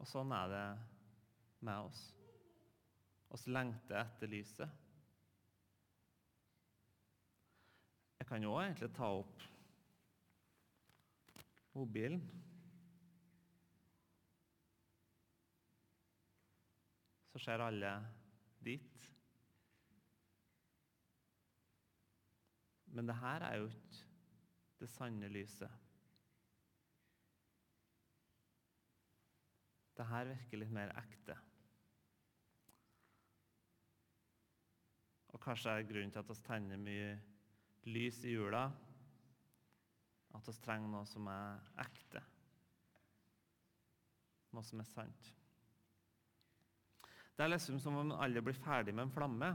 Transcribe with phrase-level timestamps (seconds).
[0.00, 0.66] Og sånn er det
[1.68, 2.00] med oss.
[3.30, 4.78] Oss lengter etter lyset.
[8.20, 9.44] Jeg kan jo egentlig ta opp
[11.76, 12.22] mobilen.
[17.30, 17.92] Så ser alle
[18.64, 19.06] dit.
[22.90, 24.02] Men det her er jo ikke
[24.80, 25.79] det sanne lyset.
[30.00, 31.34] Det her virker litt mer ekte.
[35.28, 37.10] Og kanskje er grunnen til at vi tenner mye
[37.92, 38.62] lys i jula,
[40.32, 42.22] at vi trenger noe som er ekte.
[44.56, 45.28] Noe som er sant.
[47.36, 49.50] Det er liksom som om alle blir ferdig med en flamme.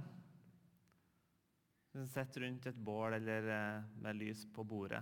[1.90, 5.02] Hvis en sitter rundt et bål eller eh, med lys på bordet,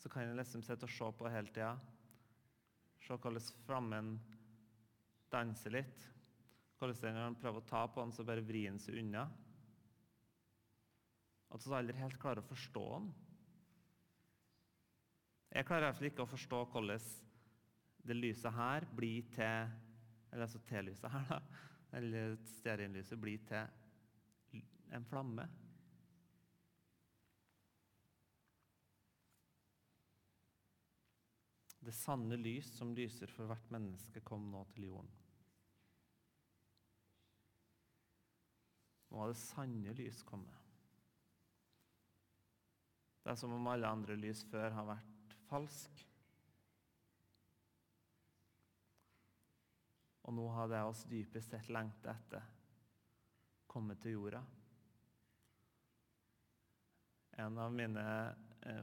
[0.00, 1.74] så kan en liksom sitte og se på hele tida.
[3.04, 4.16] Se hvordan flammen
[5.32, 6.06] danser litt.
[6.76, 9.24] Den, prøver å ta på han, så bare vrir han seg unna.
[11.54, 13.06] At vi aldri helt klarer å forstå han.
[15.56, 17.06] Jeg klarer iallfall ikke å forstå hvordan
[18.06, 19.72] det lyset her blir til
[20.30, 21.40] Eller altså T-lyset her, da.
[21.96, 24.60] Eller stearinlyset blir til
[24.92, 25.46] en flamme.
[31.86, 35.10] Det sanne lys som lyser for hvert menneske, kom nå til jorden.
[39.12, 40.64] Nå har det sanne lys kommet.
[43.22, 46.02] Det er som om alle andre lys før har vært falsk.
[50.26, 52.50] Og nå har det oss dypest sett lengta etter,
[53.70, 54.42] kommet til jorda.
[57.46, 58.06] En av mine
[58.66, 58.82] eh,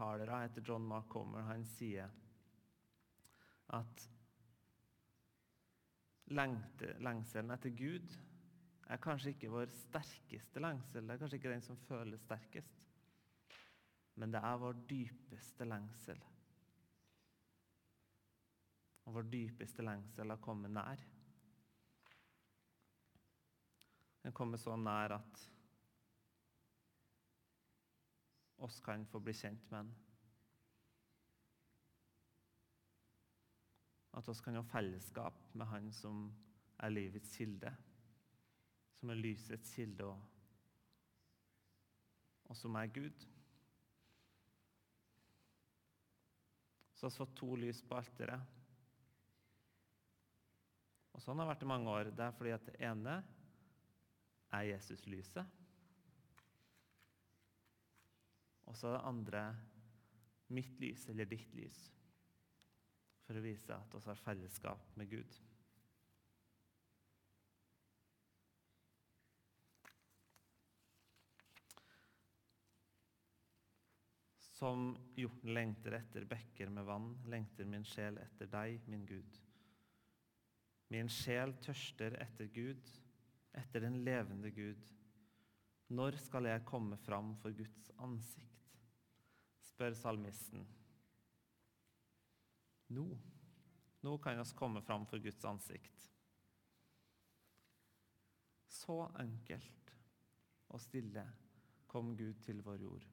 [0.00, 1.44] favorittalere etter John Mark Comer.
[1.50, 2.08] Han sier
[3.76, 4.08] at
[6.30, 8.16] lengselen etter Gud
[8.90, 11.04] er kanskje ikke vår sterkeste lengsel.
[11.04, 12.80] Det er kanskje ikke den som føles sterkest.
[14.18, 16.18] Men det er vår dypeste lengsel.
[19.06, 21.06] Og vår dypeste lengsel har kommet nær.
[24.24, 25.46] Den kommer så nær at
[28.60, 29.92] oss kan få bli kjent med Han.
[34.20, 36.26] At oss kan ha fellesskap med Han som
[36.80, 37.72] er livets kilde,
[38.98, 40.20] som er lysets kilde, og,
[42.50, 43.26] og som er Gud.
[46.94, 48.56] Så har vi fått to lys på alteret.
[51.16, 52.10] Og sånn har det vært i mange år.
[52.16, 53.14] Det er fordi at det ene
[54.56, 55.58] er Jesus-lyset.
[58.70, 59.44] Og så det andre
[60.54, 61.78] mitt lys eller ditt lys,
[63.26, 65.38] for å vise at vi har fellesskap med Gud.
[74.60, 79.38] Som hjorten lengter etter bekker med vann, lengter min sjel etter deg, min Gud.
[80.92, 82.92] Min sjel tørster etter Gud,
[83.56, 84.92] etter den levende Gud.
[85.90, 88.49] Når skal jeg komme fram for Guds ansikt?
[89.80, 90.64] Spør salmisten.
[92.92, 93.04] Nå.
[94.04, 96.02] Nå kan vi komme fram for Guds ansikt.
[98.68, 99.94] Så enkelt
[100.68, 101.24] og stille
[101.88, 103.06] kom Gud til vår jord.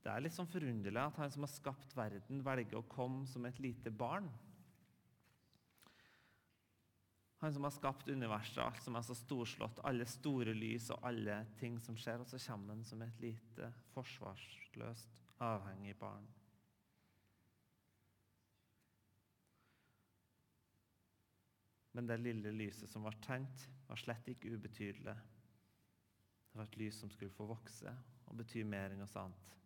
[0.00, 3.44] Det er litt sånn forunderlig at han som har skapt verden, velger å komme som
[3.50, 4.30] et lite barn.
[7.40, 11.38] Han som har skapt universet, alt som er så storslått, alle store lys og alle
[11.56, 12.20] ting som skjer.
[12.20, 16.26] Og så kommer han som et lite, forsvarsløst, avhengig barn.
[21.96, 25.16] Men det lille lyset som var tent, var slett ikke ubetydelig.
[26.50, 27.94] Det var et lys som skulle få vokse
[28.28, 29.56] og bety mer enn noe annet.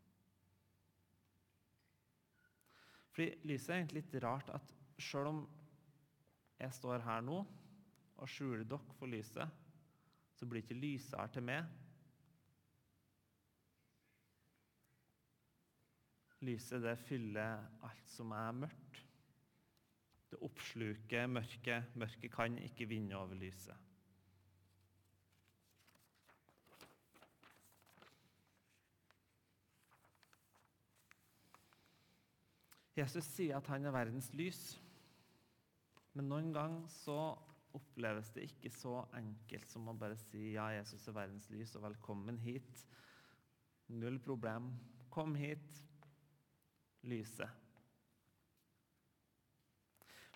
[3.14, 4.72] Fordi lyset er egentlig litt rart at
[5.02, 5.44] sjøl om
[6.62, 7.42] jeg står her nå
[8.16, 9.62] og skjuler dere for lyset,
[10.34, 11.64] så blir ikke lysere til meg.
[16.44, 19.00] Lyset det fyller alt som er mørkt.
[20.30, 21.94] Det oppsluker mørket.
[21.96, 23.76] Mørket kan ikke vinne over lyset.
[32.94, 34.62] Jesus sier at han er verdens lys.
[36.14, 37.18] Men noen ganger så
[37.74, 41.86] oppleves det ikke så enkelt som å bare si ja, Jesus er verdens lys, og
[41.88, 42.84] velkommen hit.
[43.94, 44.70] Null problem.
[45.12, 45.82] Kom hit,
[47.06, 47.62] lyset.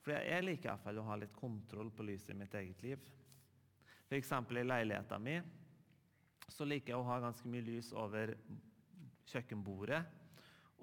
[0.02, 3.08] For jeg liker iallfall å ha litt kontroll på lyset i mitt eget liv.
[4.08, 4.32] F.eks.
[4.32, 5.54] i leiligheten min
[6.48, 8.32] så liker jeg å ha ganske mye lys over
[9.28, 10.00] kjøkkenbordet,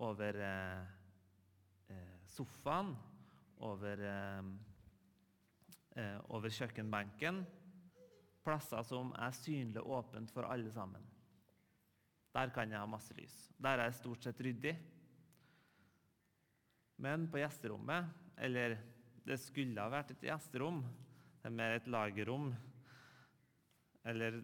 [0.05, 0.83] over eh,
[1.89, 2.91] eh sofaen,
[3.65, 4.74] over, eh,
[5.95, 7.43] eh, over kjøkkenbenken.
[8.45, 11.03] Plasser som er synlig åpent for alle sammen.
[12.35, 13.35] Der kan jeg ha masse lys.
[13.57, 14.75] Der er jeg stort sett ryddig.
[17.01, 18.77] Men på gjesterommet, eller
[19.25, 20.83] det skulle ha vært et gjesterom,
[21.41, 22.47] det er mer et lagerrom
[24.05, 24.39] Eller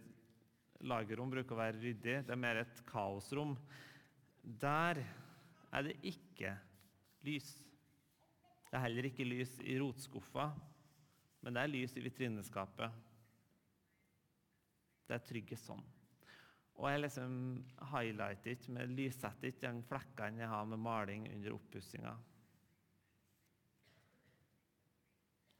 [0.86, 3.54] lagerrom bruker å være ryddig, det er mer et kaosrom.
[4.42, 5.04] Der
[5.70, 6.56] er det ikke
[7.26, 7.52] lys.
[8.66, 10.48] Det er heller ikke lys i rotskuffa,
[11.42, 13.00] men det er lys i vitrineskapet.
[15.08, 15.82] Det er tryggest sånn.
[16.82, 17.34] Og jeg liksom
[17.92, 22.14] highlighter ikke med lyssetter ikke de flekkene jeg har med maling under oppussinga.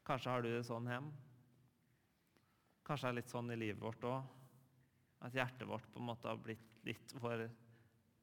[0.06, 1.12] Kanskje har du det sånn hjemme.
[2.82, 4.24] Kanskje det er litt sånn i livet vårt òg.
[5.22, 7.44] At hjertet vårt på en måte har blitt litt for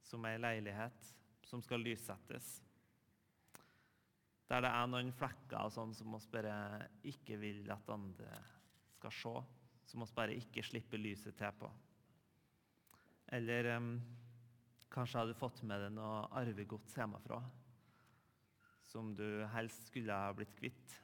[0.04, 1.14] som ei leilighet
[1.46, 2.58] som skal lyssettes.
[4.50, 6.54] Der det er noen flekker og sånn som vi bare
[7.06, 8.40] ikke vil at andre
[8.96, 9.34] skal se.
[9.86, 11.70] Som vi bare ikke slipper lyset til på.
[13.30, 13.92] Eller um,
[14.90, 17.38] kanskje har du fått med deg noe arvegods hjemmefra
[18.90, 20.98] som du helst skulle ha blitt kvitt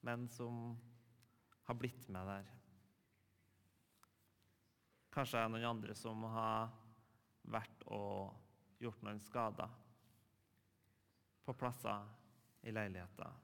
[0.00, 0.78] men som
[1.62, 2.46] har blitt med der.
[5.12, 6.70] Kanskje det er noen andre som har
[7.48, 9.72] vært og gjort noen skader
[11.44, 12.06] på plasser
[12.62, 13.40] i leiligheten,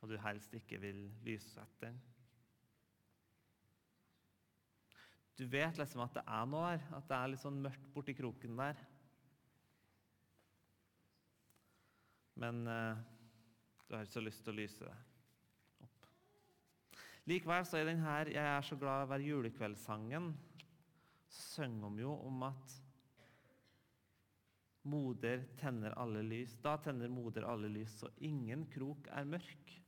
[0.00, 2.00] og du helst ikke vil lyssette den.
[5.38, 8.14] Du vet liksom at det er noe her, at det er litt sånn mørkt borti
[8.14, 8.82] kroken der.
[12.42, 13.00] Men eh,
[13.88, 14.98] du har ikke så lyst til å lyse det.
[17.30, 20.32] Likevel så er den her 'Jeg er så glad hver julekveldssangen'
[21.28, 22.81] synger vi jo om at
[24.82, 26.56] moder tenner alle lys.
[26.62, 29.78] Da tenner moder alle lys, så ingen krok er mørk.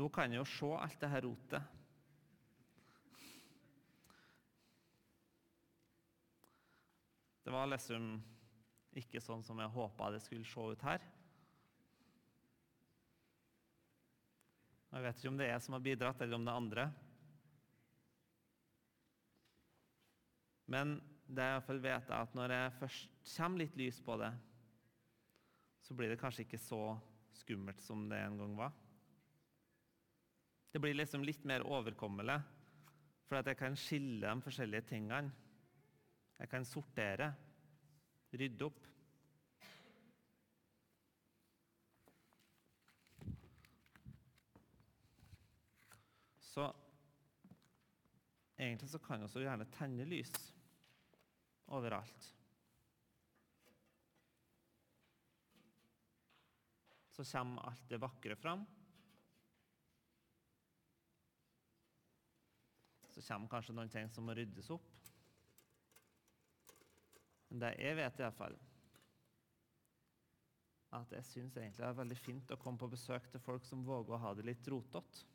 [0.00, 1.79] Nå kan jeg jo se alt det her rotet.
[7.60, 8.12] Var liksom
[8.96, 11.02] ikke sånn som jeg håpa det skulle se ut her.
[14.90, 16.84] Jeg vet ikke om det er jeg som har bidratt, eller om det er andre.
[20.70, 20.96] Men
[21.30, 24.30] det jeg iallfall vet, er at når jeg først kommer litt lys på det,
[25.84, 26.80] så blir det kanskje ikke så
[27.40, 28.74] skummelt som det en gang var.
[30.70, 32.40] Det blir liksom litt mer overkommelig,
[33.28, 35.30] for at jeg kan skille de forskjellige tingene.
[36.40, 37.30] Jeg kan sortere,
[38.32, 38.86] rydde opp.
[46.50, 46.66] Så
[48.56, 50.34] egentlig så kan vi gjerne tenne lys
[51.70, 52.34] overalt.
[57.10, 58.64] Så kommer alt det vakre fram.
[63.10, 64.99] Så kommer kanskje noen ting som må ryddes opp.
[67.50, 68.56] Men det jeg vet iallfall,
[70.94, 73.84] at jeg syns egentlig det er veldig fint å komme på besøk til folk som
[73.86, 75.26] våger å ha det litt rotete.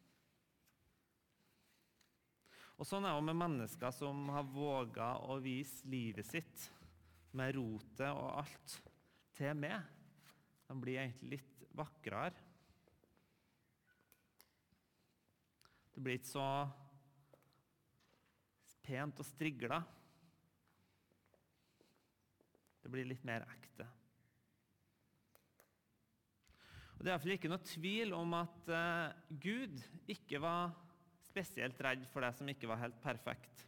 [2.75, 6.65] Og Sånn er det med mennesker som har våga å vise livet sitt
[7.35, 8.75] med rotet og alt
[9.35, 9.79] til meg.
[10.67, 12.35] De blir egentlig litt vakrere.
[15.95, 16.47] Det blir ikke så
[18.83, 19.79] pent og strigla.
[22.85, 23.87] Det blir litt mer ekte.
[26.95, 29.81] Og Det er iallfall ikke noe tvil om at uh, Gud
[30.13, 30.75] ikke var
[31.25, 33.65] spesielt redd for det som ikke var helt perfekt.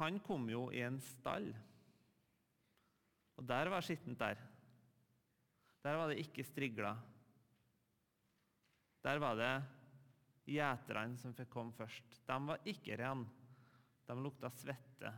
[0.00, 1.52] Han kom jo i en stall,
[3.36, 4.40] og der var skittent der.
[5.84, 6.96] Der var det ikke strigla.
[9.04, 9.54] Der var det
[10.46, 12.20] gjeterne som fikk komme først.
[12.26, 13.26] De var ikke rene.
[14.06, 15.12] De lukta svette.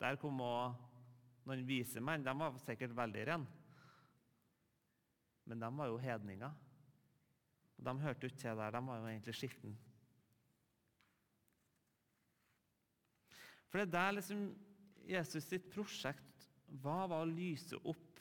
[0.00, 0.76] Der kom òg
[1.48, 2.24] noen vise menn.
[2.24, 3.58] De var sikkert veldig rene.
[5.48, 6.58] Men de var jo hedninger.
[7.80, 9.72] Og De hørte ikke til der, de var jo egentlig skitne.
[13.70, 14.44] For det er der liksom
[15.06, 16.46] Jesus sitt prosjekt
[16.82, 18.20] var, var å lyse opp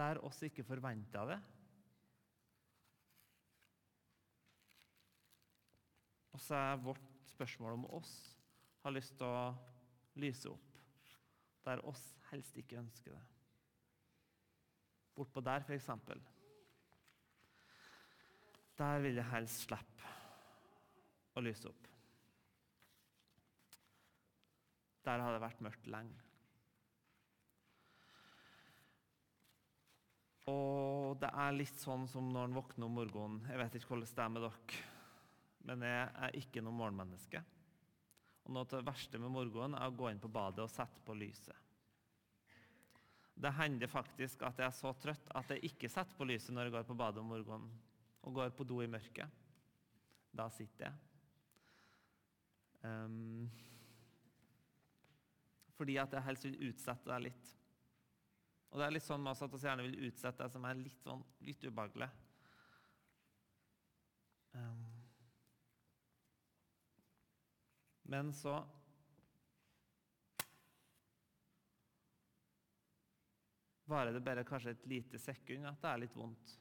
[0.00, 1.38] der oss ikke forventa det.
[6.32, 8.12] Og så er vårt spørsmål om oss
[8.84, 9.50] har lyst til å
[10.20, 10.70] lyse opp
[11.64, 13.22] der oss helst ikke ønsker det.
[15.16, 15.90] Bortpå der, f.eks.
[18.80, 20.14] Der vil jeg helst slippe
[21.36, 21.88] å lyse opp.
[25.04, 26.16] Der har det vært mørkt lenge.
[30.50, 33.44] Og det er litt sånn som når en våkner om morgenen.
[33.50, 34.80] Jeg vet ikke hvordan det er med dere,
[35.68, 37.42] men jeg er ikke noe morgenmenneske.
[38.46, 41.02] Og noe av det verste med morgenen er å gå inn på badet og sette
[41.04, 41.56] på lyset.
[43.40, 46.68] Det hender faktisk at jeg er så trøtt at jeg ikke setter på lyset når
[46.68, 47.70] jeg går på badet om morgenen
[48.20, 49.38] og går på do i mørket.
[50.36, 50.98] Da sitter jeg.
[52.84, 53.48] Um,
[55.76, 57.54] fordi at jeg helst vil utsette deg litt.
[58.70, 60.78] Og det er litt sånn med oss at vi gjerne vil utsette det som er
[60.78, 62.10] litt, sånn, litt ubehagelig.
[64.52, 64.89] Um,
[68.10, 68.56] men så
[73.90, 76.56] varer det bare kanskje et lite sekund at det er litt vondt.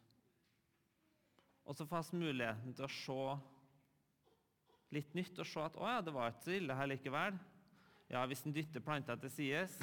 [1.70, 3.24] Og så får vi muligheten til å se
[4.94, 7.42] litt nytt og se at å ja, det var ikke så ille her likevel.
[8.10, 9.76] Ja, hvis en dytter planta til sides,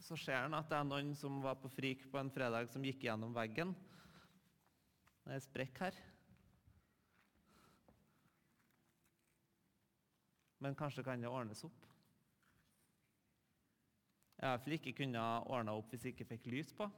[0.00, 2.84] så ser en at det er noen som var på frik på en fredag, som
[2.84, 3.74] gikk gjennom veggen.
[5.24, 6.00] Det er sprekk her.
[10.60, 11.86] Men kanskje kan det ordnes opp.
[14.40, 16.88] Jeg har iallfall ikke kunnet ordne opp hvis jeg ikke fikk lys på.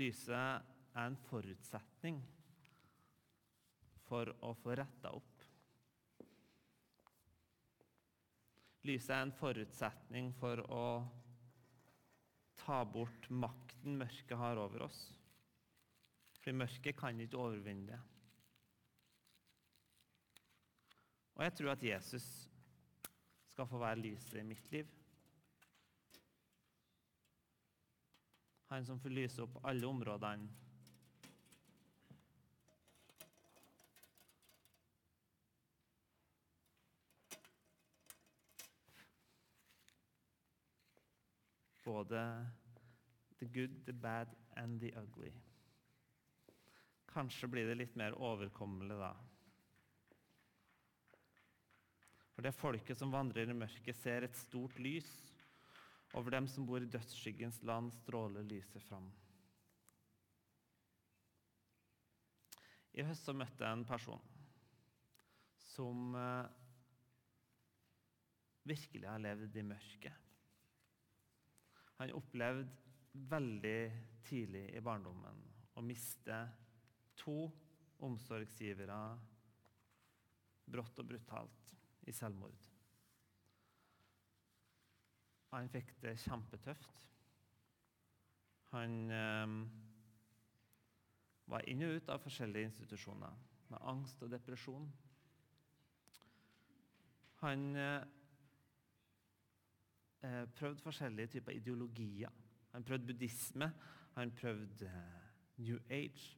[0.00, 2.20] Lyset er en forutsetning
[4.06, 5.29] for å få retta opp.
[8.88, 10.84] Lyset er en forutsetning for å
[12.60, 15.00] ta bort makten mørket har over oss.
[16.40, 18.00] For mørket kan ikke overvinne det.
[21.36, 22.24] Og jeg tror at Jesus
[23.52, 24.88] skal få være lyset i mitt liv.
[28.70, 30.48] Han som får lyse opp alle områdene.
[41.90, 42.22] Både
[43.40, 45.32] the good, the bad and the ugly.
[47.10, 49.10] Kanskje blir det litt mer overkommelig da.
[52.36, 55.10] For det folket som vandrer i mørket, ser et stort lys.
[56.14, 59.10] Over dem som bor i dødsskyggens land, stråler lyset fram.
[62.94, 64.22] I høst så møtte jeg en person
[65.70, 66.48] som eh,
[68.66, 70.29] virkelig har levd i mørket.
[72.00, 72.64] Han opplevde
[73.28, 73.80] veldig
[74.24, 75.42] tidlig i barndommen
[75.76, 76.38] å miste
[77.20, 77.42] to
[78.06, 79.00] omsorgsgivere
[80.70, 81.74] brått og brutalt
[82.08, 82.68] i selvmord.
[85.50, 87.04] Han fikk det kjempetøft.
[88.70, 89.54] Han eh,
[91.50, 93.34] var inn og ut av forskjellige institusjoner
[93.70, 94.86] med angst og depresjon.
[97.42, 98.06] Han eh,
[100.22, 102.30] eh prøvde forskjellige typer ideologier.
[102.72, 103.72] Han prøvde buddhisme,
[104.14, 106.36] han prøvde eh, New Age.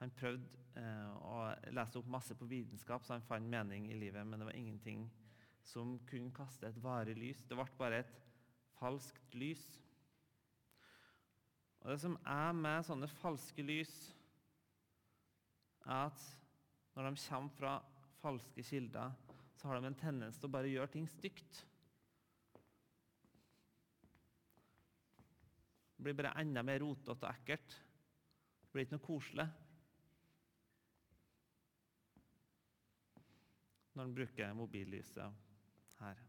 [0.00, 0.44] Han prøvde
[0.76, 4.48] eh, å lese opp masse på vitenskap, så han fant mening i livet, men det
[4.50, 5.06] var ingenting
[5.66, 7.42] som kunne kaste et varig lys.
[7.48, 8.18] Det ble bare et
[8.76, 9.64] falskt lys.
[11.80, 13.94] Og Det som er med sånne falske lys,
[15.86, 16.22] er at
[16.96, 17.74] når de kommer fra
[18.20, 19.12] falske kilder,
[19.56, 21.62] så har de en tendens til å bare gjøre ting stygt.
[26.06, 27.76] Blir bare enda mer rotete og ekkelt.
[28.62, 29.46] Det blir ikke noe koselig.
[33.96, 35.44] Når en bruker mobillyset
[36.00, 36.22] her.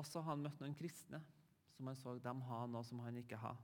[0.00, 1.20] Og så har han møtt noen kristne
[1.74, 3.58] som han så dem har noe som han ikke har.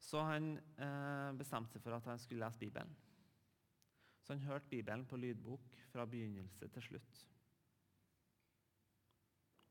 [0.00, 2.92] Så han eh, bestemte seg for at han skulle lese Bibelen.
[4.24, 7.26] Så han hørte Bibelen på lydbok fra begynnelse til slutt.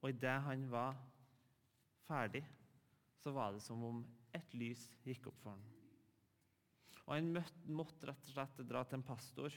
[0.05, 0.93] Og idet han var
[2.05, 2.43] ferdig,
[3.17, 4.03] så var det som om
[4.37, 5.63] et lys gikk opp for ham.
[7.07, 7.31] Og han
[7.73, 9.55] måtte rett og slett dra til en pastor,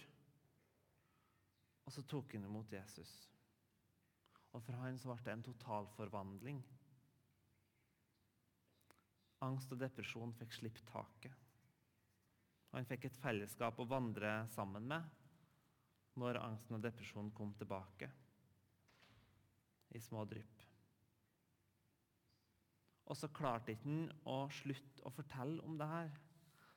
[1.84, 3.10] og så tok han imot Jesus.
[4.56, 6.62] Og for han så ble det en totalforvandling.
[9.44, 11.34] Angst og depresjon fikk slippe taket.
[12.72, 18.08] Han fikk et fellesskap å vandre sammen med når angsten og depresjonen kom tilbake
[19.96, 20.64] i små drypp.
[23.08, 26.10] Og så klarte ikke han å slutte å fortelle om det her.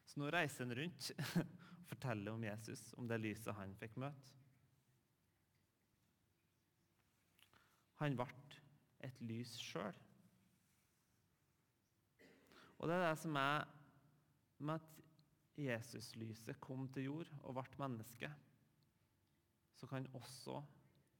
[0.07, 1.09] Så nå reiser han rundt
[1.41, 4.37] og forteller om Jesus, om det lyset han fikk møte.
[8.01, 8.29] Han ble
[9.05, 9.97] et lys sjøl.
[12.81, 13.67] Og det er det som er
[14.61, 14.87] med at
[15.61, 18.31] Jesuslyset kom til jord og ble menneske,
[19.77, 20.61] så kan også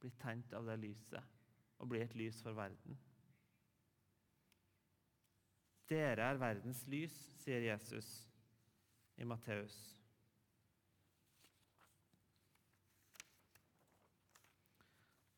[0.02, 1.41] bli tent av det lyset
[1.82, 2.98] og bli et lys for verden.
[5.90, 8.10] Dere er verdens lys, sier Jesus
[9.18, 9.74] i Matteus.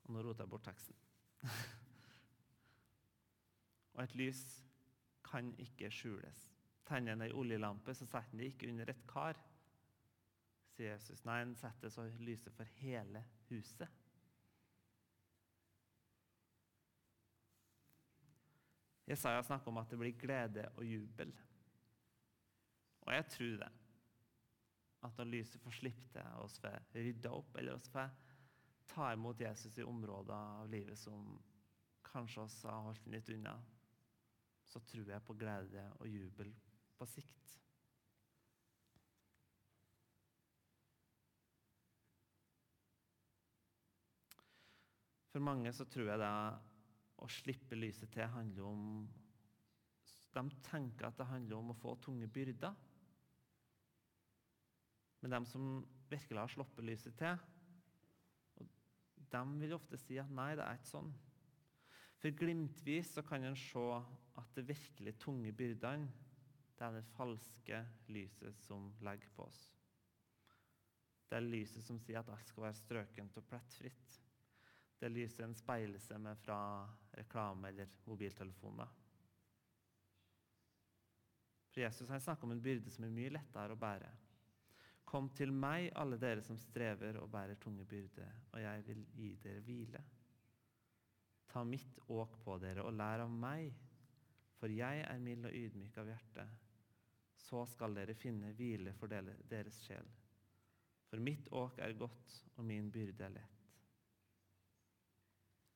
[0.05, 1.01] Og nå roter jeg bort teksten.
[3.97, 4.45] og et lys
[5.25, 6.45] kan ikke skjules.
[6.85, 9.41] Tenner en ei oljelampe, så setter en det ikke under et kar,
[10.77, 11.25] sier Jesus.
[11.25, 14.04] Nei, en setter så lyset for hele huset.
[19.05, 21.33] Jesaja snakker om at det blir glede og jubel.
[23.05, 23.73] Og jeg tror det.
[25.05, 28.15] At når lyset får slippe til, og oss får rydda opp, eller oss får
[28.89, 31.27] ta imot Jesus i områder av livet som
[32.05, 33.59] kanskje oss har holdt litt unna,
[34.65, 36.55] så tror jeg på glede og jubel
[36.97, 37.59] på sikt.
[45.35, 46.33] For mange så tror jeg det
[47.25, 48.89] å slippe lyset til handler om
[50.35, 52.75] De tenker at det handler om å få tunge byrder.
[55.23, 55.69] Men de som
[56.11, 57.39] virkelig har sluppet lyset til,
[59.35, 61.13] de vil ofte si at nei, det er ikke sånn.
[62.19, 63.87] For glimtvis så kan en se
[64.41, 66.11] at det virkelig tunge byrdene
[66.75, 69.61] det er det falske lyset som legger på oss.
[71.31, 74.19] Det er lyset som sier at alt skal være strøkent og plettfritt.
[74.99, 76.59] Det lyser en speilelse fra
[77.13, 78.89] reklame eller mobiltelefoner.
[81.75, 84.11] For Jesus han snakker om en byrde som er mye lettere å bære.
[85.05, 89.31] Kom til meg, alle dere som strever og bærer tunge byrder, og jeg vil gi
[89.43, 90.03] dere hvile.
[91.51, 93.75] Ta mitt åk på dere og lær av meg,
[94.59, 96.47] for jeg er mild og ydmyk av hjerte.
[97.45, 100.07] Så skal dere finne hvile for deres sjel.
[101.11, 103.64] For mitt åk er godt, og min byrde er lett.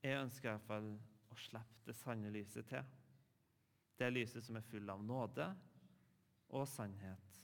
[0.03, 0.93] Jeg ønsker iallfall
[1.29, 2.85] å slippe det sanne lyset til.
[3.99, 5.49] Det lyset som er full av nåde
[6.55, 7.39] og sannhet.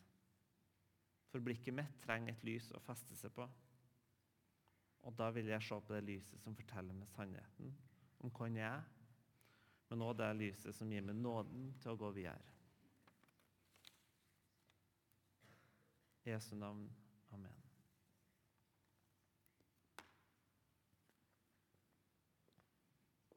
[1.32, 3.48] For blikket mitt trenger et lys å feste seg på.
[5.06, 7.74] Og da vil jeg se på det lyset som forteller meg sannheten
[8.24, 8.86] om hvem jeg er,
[9.92, 12.54] men òg det lyset som gir meg nåden til å gå videre.
[16.26, 16.88] I Jesu navn.